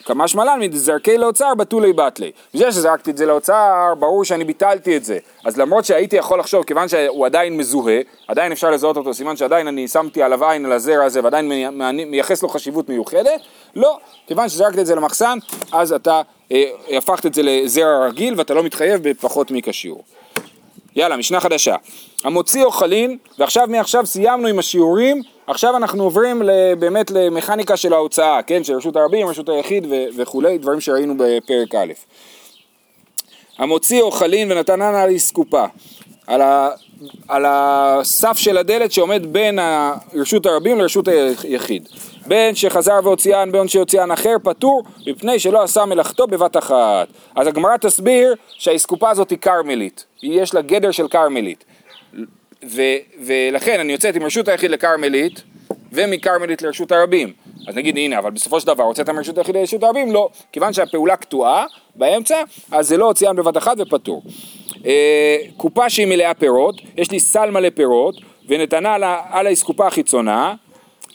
[0.05, 2.33] כמה שמלן מדזרקי לאוצר בתולי בתלי.
[2.55, 5.19] בזה שזרקתי את זה לאוצר, ברור שאני ביטלתי את זה.
[5.45, 9.69] אז למרות שהייתי יכול לחשוב, כיוון שהוא עדיין מזוהה, עדיין אפשר לזהות אותו, סימן שעדיין
[9.69, 11.49] אני שמתי עליו עין על הזרע הזה ועדיין
[12.07, 13.41] מייחס לו חשיבות מיוחדת,
[13.77, 15.39] לא, כיוון שזרקת את זה למחסן,
[15.73, 16.65] אז אתה אה,
[16.97, 20.03] הפכת את זה לזרע רגיל ואתה לא מתחייב בפחות מכשיעור.
[20.99, 21.77] יאללה, משנה חדשה.
[22.25, 26.43] המוציא אוכלין, ועכשיו מעכשיו סיימנו עם השיעורים, עכשיו אנחנו עוברים
[26.79, 31.75] באמת למכניקה של ההוצאה, כן, של רשות הרבים, רשות היחיד ו- וכולי, דברים שראינו בפרק
[31.75, 31.93] א'.
[33.59, 35.65] המוציא אוכלין ונתנן על אסקופה,
[36.27, 36.71] על, ה-
[37.29, 39.59] על הסף של הדלת שעומד בין
[40.15, 41.09] רשות הרבים לרשות
[41.45, 41.89] היחיד.
[42.29, 47.09] בין שחזר והוציאן, בין שהוציאן אחר, פטור, מפני שלא עשה מלאכתו בבת אחת.
[47.35, 51.65] אז הגמרא תסביר שהאסקופה הזאת היא כרמלית, יש לה גדר של כרמלית.
[53.21, 55.43] ולכן אני יוצאת עם רשות היחיד לכרמלית,
[55.93, 57.33] ומכרמלית לרשות הרבים.
[57.69, 60.13] אז נגיד הנה, אבל בסופו של דבר הוצאת מרשות היחיד לרשות הרבים?
[60.13, 60.29] לא.
[60.53, 64.23] כיוון שהפעולה קטועה באמצע, אז זה לא הוציאן בבת אחת ופטור.
[64.87, 68.15] אה, קופה שהיא מלאה פירות, יש לי סל מלא פירות,
[68.49, 68.95] ונתנה
[69.31, 70.55] על האסקופה החיצונה,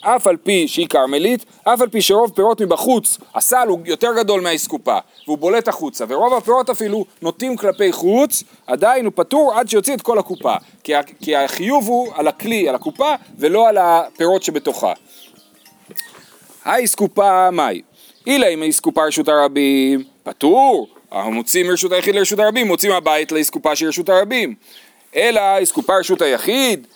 [0.04, 4.40] אף על פי שהיא כרמלית, אף על פי שרוב פירות מבחוץ, הסל הוא יותר גדול
[4.40, 9.94] מהאסקופה, והוא בולט החוצה, ורוב הפירות אפילו נוטים כלפי חוץ, עדיין הוא פטור עד שיוציא
[9.94, 14.92] את כל הקופה, כי, כי החיוב הוא על הכלי, על הקופה, ולא על הפירות שבתוכה.
[16.64, 17.82] האסקופה מאי?
[18.26, 23.86] אילה אם האסקופה רשות הרבים, פטור, המוצאים מרשות היחיד לרשות הרבים, מוצאים הבית לאסקופה של
[23.86, 24.54] רשות הרבים.
[25.16, 26.86] אלא אסקופה רשות היחיד,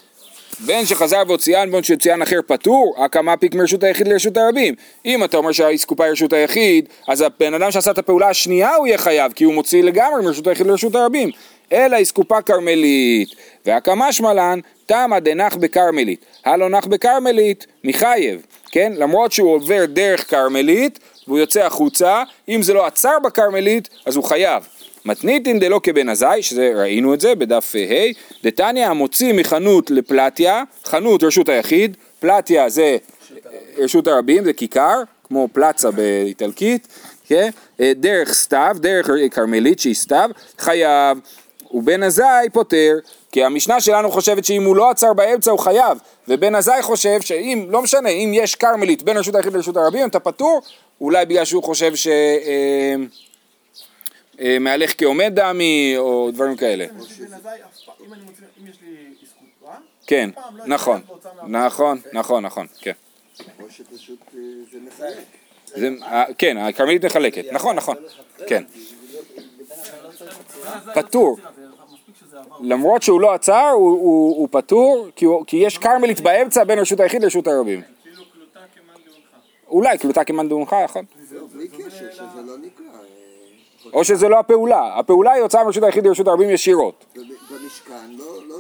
[0.61, 4.75] בין שחזר והוציאן בין שהוציאן אחר פטור, הקמה פיק מרשות היחיד לרשות הרבים.
[5.05, 8.87] אם אתה אומר שהאסקופה היא רשות היחיד, אז הבן אדם שעשה את הפעולה השנייה הוא
[8.87, 11.31] יהיה חייב, כי הוא מוציא לגמרי מרשות היחיד לרשות הרבים.
[11.73, 13.29] אלא אסקופה כרמלית,
[13.66, 16.25] והקמה שמלן, תמה דנח בכרמלית.
[16.44, 18.92] הלא נח בכרמלית, מחייב, כן?
[18.97, 24.25] למרות שהוא עובר דרך כרמלית, והוא יוצא החוצה, אם זה לא עצר בכרמלית, אז הוא
[24.25, 24.68] חייב.
[25.04, 28.12] מתניתין דלא כבן עזאי, שזה ראינו את זה בדף ה',
[28.46, 32.96] דתניא המוציא מחנות לפלטיה, חנות רשות היחיד, פלטיה זה
[33.78, 36.88] רשות הרבים, זה כיכר, כמו פלצה באיטלקית,
[37.26, 37.50] כן?
[37.80, 41.18] דרך סתיו, דרך כרמלית שהיא סתיו, חייב,
[41.70, 42.98] ובן עזאי פוטר,
[43.32, 47.66] כי המשנה שלנו חושבת שאם הוא לא עצר באמצע הוא חייב, ובן עזאי חושב שאם,
[47.70, 50.61] לא משנה, אם יש כרמלית בין רשות היחיד לרשות הרבים, אתה פטור,
[51.00, 52.06] אולי בגלל שהוא חושב ש...
[52.06, 52.12] אה,
[52.46, 52.94] אה,
[54.61, 56.87] מהלך כעומד דמי, או דברים כאלה.
[60.07, 61.01] כן, לא נכון.
[61.48, 62.92] נכון, נכון, נכון, כן.
[63.61, 64.40] או שפשוט אה,
[64.72, 66.03] זה מחלק.
[66.03, 67.96] אה, כן, הכרמלית מחלקת, נכון, נכון,
[68.46, 68.64] כן.
[70.94, 71.37] פטור.
[72.61, 75.09] למרות שהוא לא עצר, הוא- פטור,
[75.46, 77.83] כי יש כרמלית באמצע בין רשות היחיד לרשות הרבים.
[78.03, 78.22] כאילו.
[79.68, 81.05] אולי, קלוטה כמאן דאונך, נכון.
[81.22, 82.97] זהו, בלי קשר, שזה לא נקרא.
[83.92, 88.59] או שזה לא הפעולה, הפעולה היא הוצאה מרשות היחיד לרשות הרבים ישירות, במשכן, לא- לא-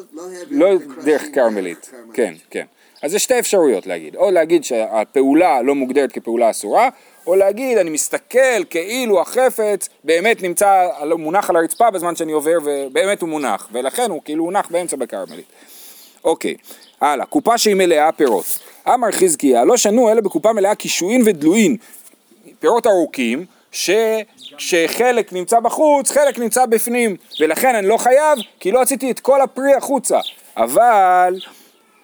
[0.50, 2.64] לא לא דרך כרמלית, כן, כן.
[3.02, 6.88] אז יש שתי אפשרויות להגיד, או להגיד שהפעולה לא מוגדרת כפעולה אסורה,
[7.26, 10.88] או להגיד אני מסתכל כאילו החפץ באמת נמצא,
[11.18, 15.46] מונח על הרצפה בזמן שאני עובר ובאמת הוא מונח, ולכן הוא כאילו הונח באמצע בכרמלית.
[16.24, 16.54] אוקיי,
[17.00, 18.58] הלאה, קופה שהיא מלאה פירות.
[18.94, 21.76] אמר חזקיה, לא שנו אלא בקופה מלאה קישואין ודלויים,
[22.60, 23.90] פירות ארוכים, ש...
[24.58, 29.40] שחלק נמצא בחוץ, חלק נמצא בפנים, ולכן אני לא חייב, כי לא הוצאתי את כל
[29.40, 30.18] הפרי החוצה.
[30.56, 31.34] אבל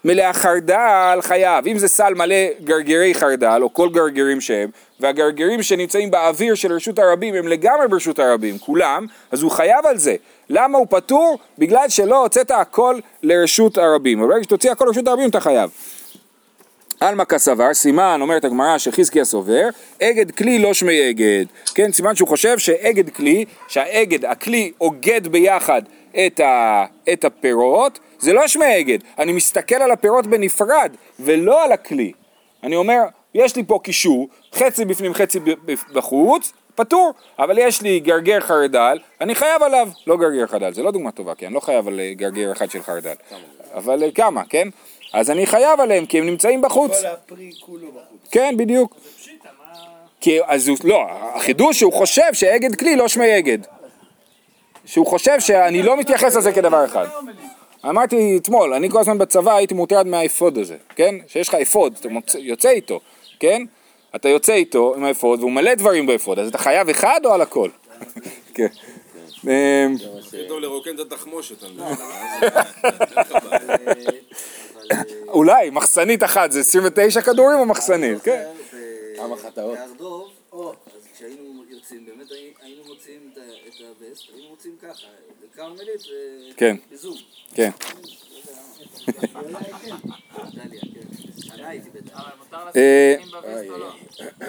[0.05, 6.11] מלאה חרדל חייב, אם זה סל מלא גרגירי חרדל, או כל גרגירים שהם, והגרגירים שנמצאים
[6.11, 10.14] באוויר של רשות הרבים הם לגמרי ברשות הרבים, כולם, אז הוא חייב על זה.
[10.50, 11.38] למה הוא פטור?
[11.59, 14.20] בגלל שלא הוצאת הכל לרשות הרבים.
[14.20, 15.70] אבל ברגע שתוציא הכל לרשות הרבים אתה חייב.
[17.00, 19.68] עלמא כסבר, סימן, אומרת הגמרא שחזקיה סובר,
[20.02, 21.44] אגד כלי לא שמי אגד.
[21.74, 25.83] כן, סימן שהוא חושב שאגד כלי, שהאגד, הכלי אוגד ביחד
[26.26, 28.98] את, ה, את הפירות, זה לא שמי אגד.
[29.18, 32.12] אני מסתכל על הפירות בנפרד, ולא על הכלי.
[32.62, 33.02] אני אומר,
[33.35, 35.40] יש לי פה קישור, חצי בפנים, חצי
[35.92, 40.90] בחוץ, פטור, אבל יש לי גרגר חרדל, אני חייב עליו, לא גרגר חרדל, זה לא
[40.90, 43.14] דוגמה טובה, כי אני לא חייב על אה, גרגר אחד של חרדל,
[43.74, 44.68] אבל אה, כמה, כן?
[45.14, 47.00] אז אני חייב עליהם כי הם נמצאים בחוץ.
[47.00, 48.31] כל הפרי כולו בחוץ.
[48.31, 48.94] כן, בדיוק.
[50.20, 53.59] כי, אז הוא, לא, החידוש שהוא חושב שאגד כלי לא שמי אגד.
[54.87, 57.07] שהוא חושב שאני לא מתייחס לזה כדבר אחד.
[57.88, 61.14] אמרתי אתמול, אני כל הזמן בצבא הייתי מוטרד מהאפוד הזה, כן?
[61.27, 63.00] שיש לך אפוד, אתה יוצא איתו,
[63.40, 63.62] כן?
[64.16, 67.40] אתה יוצא איתו עם האפוד והוא מלא דברים באפוד, אז אתה חייב אחד או על
[67.40, 67.68] הכל?
[68.55, 68.66] כן.
[69.44, 71.57] אמ, הכי טוב לרוקן את התחמושת.
[75.28, 78.22] אולי, מחסנית אחת זה 29 כדורים או מחסנית?
[78.22, 78.44] כן.
[79.16, 79.78] כמה חטאות.
[79.78, 83.38] בהר דוב, או, אז כשהיינו יוצאים, באמת הי- היינו מוציאים את
[83.80, 85.06] הווסט, היינו מוציאים ככה,
[85.54, 86.00] לכרמלית
[86.56, 86.76] כן.
[86.92, 87.16] ובזום.
[87.54, 87.70] כן.
[89.44, 89.94] דליה, כן.
[92.14, 93.14] אבל מותר אה,
[93.78, 93.90] לא?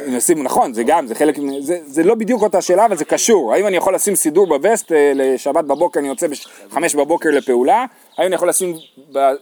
[0.07, 3.53] נשים, נכון, זה גם, זה חלק, זה, זה לא בדיוק אותה שאלה, אבל זה קשור.
[3.53, 6.27] האם אני יכול לשים סידור בווסט אה, לשבת בבוקר, אני יוצא
[6.67, 7.85] בחמש בבוקר לפעולה?
[8.17, 8.75] האם אני יכול לשים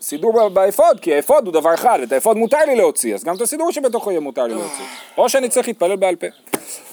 [0.01, 0.99] סידור ב- באפוד?
[0.99, 4.11] כי האפוד הוא דבר אחד, ואת האפוד מותר לי להוציא, אז גם את הסידור שבתוכו
[4.11, 4.85] יהיה מותר לי להוציא.
[5.17, 6.27] או שאני צריך להתפלל בעל פה.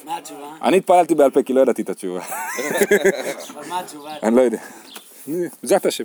[0.05, 0.47] מה התשובה?
[0.63, 2.21] אני התפללתי בעל פה כי לא ידעתי את התשובה.
[2.21, 4.11] אבל מה התשובה?
[4.23, 4.59] אני לא יודע.
[5.63, 6.05] בעזרת השם.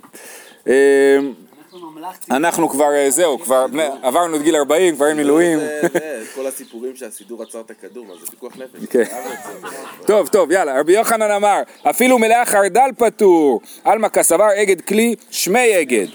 [2.32, 3.66] אה, אנחנו כבר, אה, זהו, כבר
[4.02, 5.60] עברנו את גיל 40, כבר אין מילואים.
[6.36, 8.86] כל הסיפורים שהסידור עצר את הכדור, אז זה פיקוח נפש.
[8.90, 9.04] כן.
[10.08, 15.82] טוב, טוב, יאללה, רבי יוחנן אמר, אפילו מלאה חרדל פטור, עלמא כסבר אגד כלי שמי
[15.82, 16.08] אגד.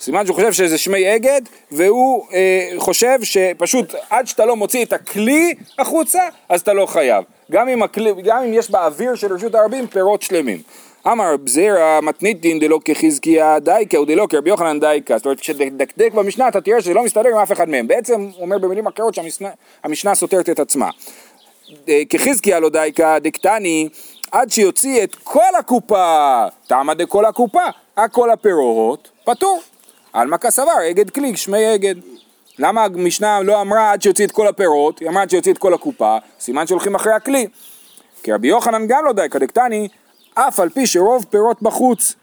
[0.00, 4.92] סימן שהוא חושב שזה שמי אגד, והוא אה, חושב שפשוט עד שאתה לא מוציא את
[4.92, 7.24] הכלי החוצה, אז אתה לא חייב.
[7.50, 10.62] גם אם, הכלי, גם אם יש באוויר של רשות הרבים פירות שלמים.
[11.06, 16.48] אמר זרע מתניתין דלא כחזקיה דייקה או דלא כרבי יוחנן דייקה זאת אומרת כשתדקדק במשנה
[16.48, 20.14] אתה תראה שזה לא מסתדר עם אף אחד מהם בעצם הוא אומר במילים אחרות שהמשנה
[20.14, 20.90] סותרת את עצמה
[21.88, 23.88] אה, כחזקיה לא דייקה דקטני
[24.32, 27.64] עד שיוציא את כל הקופה, תמה דכל הקופה,
[27.96, 29.60] הכל הפירות, פטור.
[30.12, 31.94] עלמא כסבר, אגד קליג, שמי אגד.
[32.58, 35.74] למה המשנה לא אמרה עד שיוציא את כל הפירות, היא אמרה עד שיוציא את כל
[35.74, 37.46] הקופה, סימן שהולכים אחרי הכלי.
[38.22, 39.88] כי רבי יוחנן גם לא דייקה דקטני,
[40.34, 42.14] אף על פי שרוב פירות בחוץ.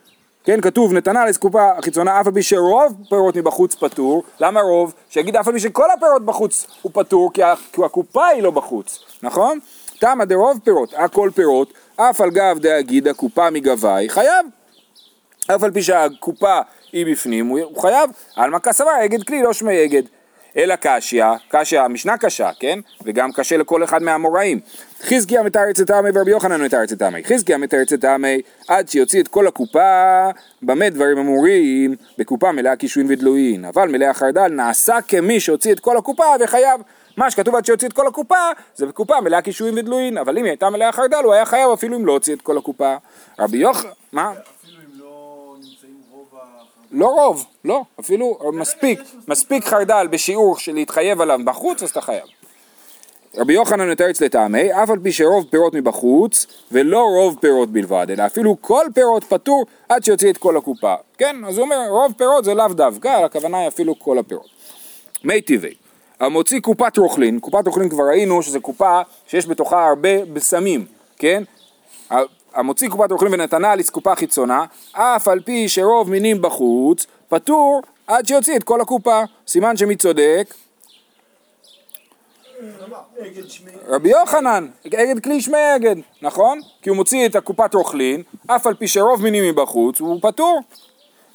[0.44, 4.94] כן, כתוב נתנה לסקופה החיצונה אף על פי שרוב פירות מבחוץ פטור, למה רוב?
[5.10, 7.42] שיגיד אף על פי שכל הפירות בחוץ הוא פטור, כי,
[7.86, 9.60] הקופה היא לא בחוץ, נכון?
[10.00, 14.46] תמה דרוב פירות, הכל פירות, אף על גב דאגיד הקופה מגבי, חייב.
[15.56, 16.60] אף על פי שהקופה
[16.92, 20.04] היא בפנים, הוא חייב, עלמא כסבר, אגד כלי, לא שמי אגד.
[20.58, 22.80] אלא קשיא, קשיא, המשנה קשה, כן?
[23.06, 24.60] וגם קשה לכל אחד מהאמוראים.
[25.02, 27.24] חזקיה מתרץ את העמי ורבי יוחנן מתרץ את העמי.
[27.24, 30.30] חזקיה מתרץ את העמי עד שיוציא את כל הקופה,
[30.62, 31.96] במה דברים אמורים?
[32.18, 33.66] בקופה מלאה קישואין ודלויין.
[33.66, 36.82] אבל מלאה חרדל נעשה כמי שהוציא את כל הקופה וחייב.
[37.18, 40.18] מה שכתוב עד שיוציא את כל הקופה, זה בקופה מלאה קישואין ודלויין.
[40.18, 42.58] אבל אם היא הייתה מלאה חרדל, הוא היה חייב אפילו אם לא הוציא את כל
[42.58, 42.96] הקופה.
[43.40, 44.32] רבי יוחנן, מה?
[44.32, 46.57] אפילו אם לא נמצאים רוב ה...
[46.92, 52.24] לא רוב, לא, אפילו מספיק, מספיק חרדל בשיעור של להתחייב עליו בחוץ, אז אתה חייב.
[53.38, 58.26] רבי יוחנן מתרץ לטעמי, אף על פי שרוב פירות מבחוץ, ולא רוב פירות בלבד, אלא
[58.26, 60.96] אפילו כל פירות פטור עד שיוציא את כל הקופה.
[61.18, 64.50] כן, אז הוא אומר, רוב פירות זה לאו דווקא, הכוונה היא אפילו כל הפירות.
[65.24, 65.74] מי טבעי,
[66.20, 70.86] המוציא קופת רוכלין, קופת רוכלין כבר ראינו שזו קופה שיש בתוכה הרבה בשמים,
[71.18, 71.44] כן?
[72.58, 78.56] המוציא קופת רוכלין ונתנה לסקופה חיצונה, אף על פי שרוב מינים בחוץ, פטור עד שיוציא
[78.58, 79.22] את כל הקופה.
[79.48, 80.54] סימן שמי צודק?
[83.88, 86.60] רבי יוחנן, אגד כלי שמי אגד, נכון?
[86.82, 90.60] כי הוא מוציא את הקופת רוכלין, אף על פי שרוב מינים מבחוץ, הוא פטור.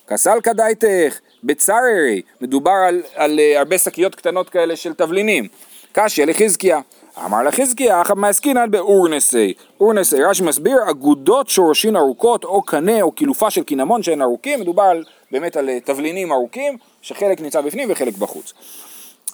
[0.06, 5.48] כסל כדאיתך, בצררי, מדובר על, על uh, הרבה שקיות קטנות כאלה של תבלינים.
[5.92, 6.80] קשיא לחזקיה.
[7.18, 9.54] אמר לחזקיה, אחא מעסקינן באורנסי.
[9.80, 14.82] אורנסי, רש"י מסביר, אגודות שורשין ארוכות, או קנה, או קילופה של קינמון שהן ארוכים, מדובר
[14.82, 18.52] על, באמת על אה, תבלינים ארוכים, שחלק נמצא בפנים וחלק בחוץ.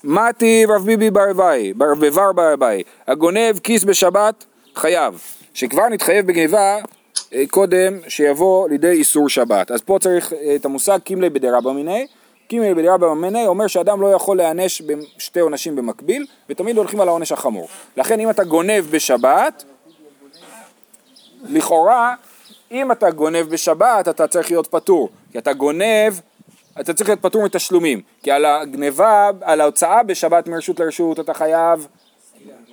[0.05, 5.21] מתי רב ביבי ברביי, ברבבר ברביי, הגונב כיס בשבת, חייב.
[5.55, 6.79] שכבר נתחייב בגניבה
[7.35, 9.71] אה, קודם שיבוא לידי איסור שבת.
[9.71, 12.05] אז פה צריך אה, את המושג קימלי בדרבא מיניה.
[12.49, 17.33] קימלי בדרבא מיניה אומר שאדם לא יכול להיענש בשתי עונשים במקביל, ותמיד הולכים על העונש
[17.33, 17.69] החמור.
[17.97, 19.65] לכן אם אתה גונב בשבת,
[21.43, 22.15] לכאורה,
[22.71, 25.09] אם אתה גונב בשבת, אתה צריך להיות פטור.
[25.33, 26.13] כי אתה גונב,
[26.81, 28.01] אתה צריך להיות פטור מתשלומים.
[28.23, 31.87] כי על הגניבה, על ההוצאה בשבת מרשות לרשות, אתה חייב,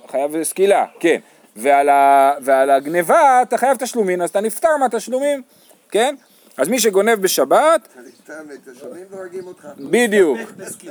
[0.08, 1.20] חייב סקילה, כן.
[1.56, 5.42] ועל, ה, ועל הגניבה אתה חייב תשלומים, אז אתה נפטר מהתשלומים,
[5.90, 6.14] כן?
[6.56, 7.88] אז מי שגונב בשבת.
[9.78, 10.38] בדיוק.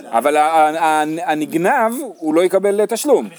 [0.06, 0.38] אבל
[1.25, 3.30] הנגנב, הוא לא יקבל תשלום.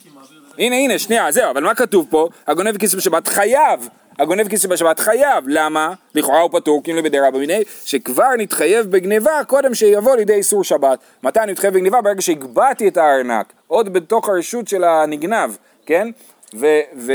[0.00, 0.66] כאילו?
[0.66, 2.28] הנה, הנה, שנייה, זהו, אבל מה כתוב פה?
[2.46, 3.88] הגונב כיס בשבת חייב,
[4.18, 5.94] הגונב כיס שבשבת חייב, למה?
[6.14, 10.98] לכאורה הוא פטור, אם לבדי רבא מיניה, שכבר נתחייב בגניבה קודם שיבוא לידי איסור שבת.
[11.22, 12.00] מתי אני מתחייב בגניבה?
[12.00, 16.08] ברגע שהגבהתי את הארנק, עוד בתוך הרשות של הנגנב, כן?
[16.54, 16.66] ו...
[16.96, 17.12] ו...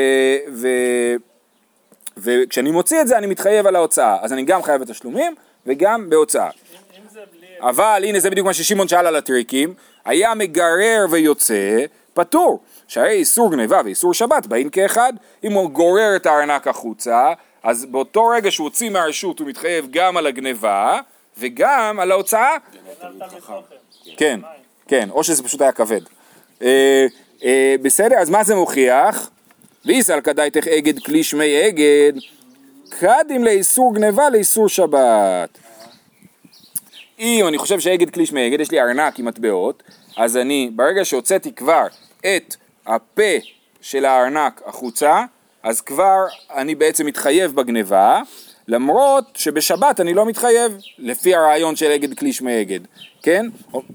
[0.54, 0.68] ו...
[2.18, 6.50] וכשאני מוציא את זה אני מתחייב על ההוצאה, אז אני גם חייב בתשלומים וגם בהוצאה.
[7.62, 9.74] אבל הנה זה בדיוק מה ששמעון שאל על הטריקים,
[10.06, 12.60] היה מגרר ויוצא, פטור.
[12.88, 18.28] שהרי איסור גניבה ואיסור שבת באים כאחד, אם הוא גורר את הארנק החוצה, אז באותו
[18.28, 21.00] רגע שהוא הוציא מהרשות הוא מתחייב גם על הגניבה
[21.38, 22.58] וגם על ההוצאה.
[24.18, 24.40] כן,
[24.88, 26.02] כן, או שזה פשוט היה כבד.
[26.62, 27.06] אה,
[27.44, 29.30] אה, בסדר, אז מה זה מוכיח?
[29.86, 32.14] ואיסל כדאיתך אגד כלי שמי אגד,
[32.90, 35.58] קדים לאיסור גניבה לאיסור שבת.
[37.20, 39.84] אם אני חושב שאגד כלי שמי אגד, יש לי ארנק עם מטבעות,
[40.18, 41.86] אז אני, ברגע שהוצאתי כבר
[42.20, 42.56] את
[42.88, 43.32] הפה
[43.82, 45.24] של הארנק החוצה,
[45.64, 48.22] אז כבר אני בעצם מתחייב בגניבה,
[48.68, 52.80] למרות שבשבת אני לא מתחייב, לפי הרעיון של אגד כלי שמי אגד,
[53.24, 53.46] כן?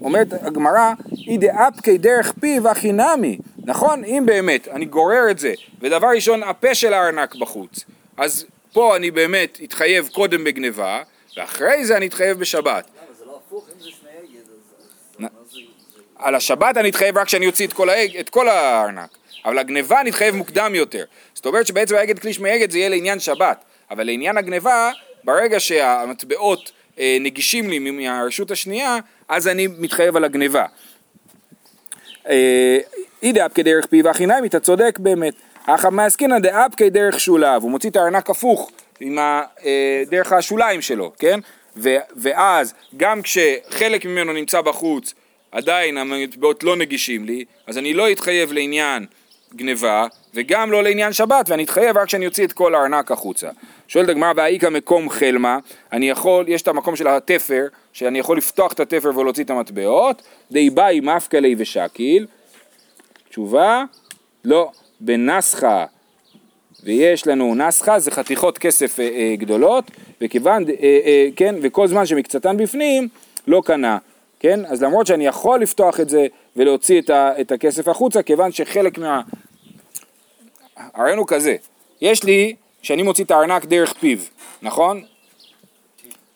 [0.03, 0.93] אומרת הגמרא,
[1.27, 4.05] אי דאפקי דרך פיו הכי נמי, נכון?
[4.05, 7.85] אם באמת אני גורר את זה, ודבר ראשון הפה של הארנק בחוץ,
[8.17, 11.03] אז פה אני באמת אתחייב קודם בגניבה,
[11.37, 12.65] ואחרי זה אני אתחייב בשבת.
[12.65, 13.69] למה, זה לא הפוך?
[13.75, 13.89] אם זה
[15.21, 15.59] אגד, אז...
[16.17, 20.01] על השבת אני אתחייב רק כשאני אוציא את כל, האג, את כל הארנק, אבל הגניבה
[20.01, 21.05] אני אתחייב מוקדם יותר.
[21.35, 24.91] זאת אומרת שבעצם האגד כלי שמי אגד זה יהיה לעניין שבת, אבל לעניין הגניבה,
[25.25, 30.67] ברגע שהמטבעות אה, נגישים לי מהרשות השנייה, אז אני מתחייב על הגניבה.
[32.29, 32.79] אה,
[33.23, 35.35] אי דאפקי דרך פיו החינם, אתה צודק באמת.
[35.67, 40.83] אך המעסקינא דאפקי דרך שולב, הוא מוציא את הארנק הפוך עם ה, אה, דרך השוליים
[40.83, 41.41] שלו, כן?
[41.77, 45.15] ו, ואז גם כשחלק ממנו נמצא בחוץ,
[45.53, 49.07] עדיין המטבעות לא נגישים לי, אז אני לא אתחייב לעניין
[49.55, 53.49] גניבה, וגם לא לעניין שבת, ואני אתחייב רק כשאני אוציא את כל הארנק החוצה.
[53.89, 55.59] שואלת הגמרא, והאיכא מקום חלמה,
[55.93, 60.23] אני יכול, יש את המקום של התפר, שאני יכול לפתוח את התפר ולהוציא את המטבעות,
[60.53, 62.27] די באי מפקלי ושקיל,
[63.29, 63.85] תשובה,
[64.45, 64.71] לא,
[65.01, 65.85] בנסחה,
[66.85, 69.85] ויש לנו נסחה, זה חתיכות כסף אה, אה, גדולות,
[70.21, 73.09] וכיוון, אה, אה, כן, וכל זמן שמקצתן בפנים,
[73.47, 73.99] לא קנה,
[74.41, 78.53] כן, אז למרות שאני יכול לפתוח את זה ולהוציא את, ה, את הכסף החוצה, כיוון
[78.53, 79.21] שחלק מה...
[80.77, 81.57] הרעיון הוא כזה,
[82.01, 84.19] יש לי, שאני מוציא את הארנק דרך פיו,
[84.63, 85.05] נכון?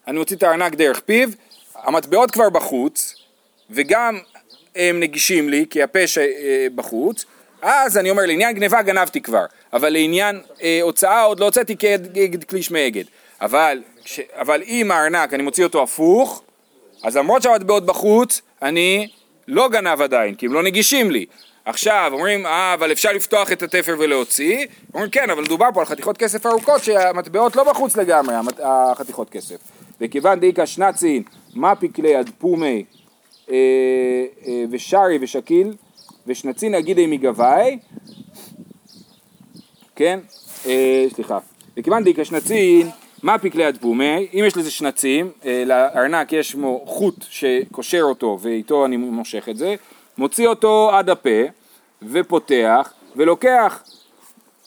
[0.09, 1.29] אני מוציא את הארנק דרך פיו,
[1.75, 3.15] המטבעות כבר בחוץ,
[3.71, 4.19] וגם
[4.77, 6.19] הם נגישים לי, כי הפה ש-
[7.65, 11.77] אה, אז אני אומר, לעניין גניבה גנבתי כבר, אבל לעניין אה, הוצאה עוד לא הוצאתי
[11.77, 12.91] כנגד כלי שמי.
[13.41, 16.43] אבל, כש, אבל אם הארנק, אני מוציא אותו הפוך,
[17.03, 19.09] אז למרות שהמטבעות בחוץ, אני
[19.49, 21.27] לא גנב עדיין, כי הם לא נגישים לי.
[21.65, 24.67] עכשיו, אומרים, אה, אבל אפשר לפתוח את התפר ולהוציא.
[24.95, 29.31] אומרים, כן, אבל מדובר פה על חתיכות כסף ארוכות שהמטבעות לא בחוץ לגמרי, המת- החתיכות
[29.31, 29.57] כסף.
[30.01, 31.23] וכיוון דאיכא שנצין,
[31.55, 32.85] מפיק ליד פומי
[33.51, 33.55] אה,
[34.47, 35.73] אה, ושרי ושקיל,
[36.27, 37.79] ושנצין אגידי מגבאי,
[39.97, 40.21] כן,
[40.67, 41.39] אה, סליחה,
[41.77, 42.91] וכיוון דאיכא שנצין,
[43.23, 48.97] מפיק ליד פומי, אם יש לזה שנצים, אה, לארנק יש חוט שקושר אותו ואיתו אני
[48.97, 49.75] מושך את זה,
[50.19, 51.41] מוציא אותו עד הפה
[52.03, 53.83] ופותח ולוקח,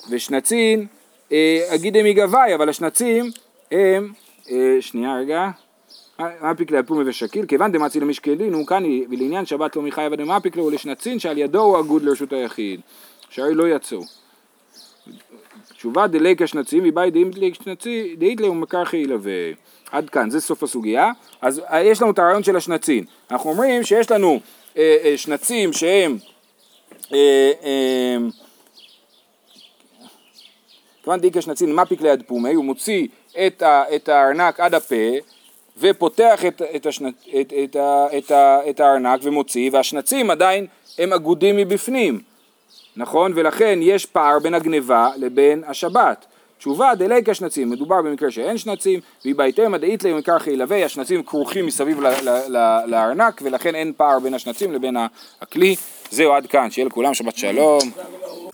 [0.09, 0.87] ושנצין
[1.31, 3.31] אה, אגידי מגבאי, אבל השנצים
[3.71, 4.13] הם,
[4.51, 5.49] אה, שנייה רגע,
[6.19, 11.19] מפיק לאפומי ושקיל, כיוון דמצי למשקלין הוא כאן ולעניין שבת לא מחייב דמפיק לו לשנצין
[11.19, 12.81] שעל ידו הוא אגוד לרשות היחיד,
[13.29, 14.01] שהרי לא יצאו.
[15.73, 17.11] תשובה דליקה שנצים ובאי
[18.17, 19.51] דאיתלי ומקרחי ילווה.
[19.91, 21.11] עד כאן, זה סוף הסוגיה.
[21.41, 23.05] אז אה, יש לנו את הרעיון של השנצין.
[23.31, 24.39] אנחנו אומרים שיש לנו
[25.15, 26.17] שנצים שהם
[27.13, 28.17] אה, אה,
[31.03, 33.07] כיוון דאיקה שנצין מפיק ליד פומי, הוא מוציא
[33.47, 34.95] את, ה, את הארנק עד הפה
[35.77, 37.75] ופותח את, את, השנ, את, את,
[38.17, 38.31] את,
[38.69, 42.21] את הארנק ומוציא, והשנצים עדיין הם אגודים מבפנים,
[42.95, 43.31] נכון?
[43.35, 46.25] ולכן יש פער בין הגניבה לבין השבת.
[46.57, 51.65] תשובה דליקה שנצים, מדובר במקרה שאין שנצים, והיא בהתאמה דאית להם מקרחי ילווה, השנצים כרוכים
[51.65, 51.99] מסביב
[52.87, 54.97] לארנק, ולכן אין פער בין השנצים לבין
[55.41, 55.75] הכלי.
[56.11, 57.79] זהו עד כאן, שיהיה לכולם שבת שלום.